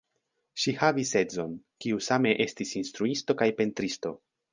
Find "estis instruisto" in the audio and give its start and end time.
2.47-3.37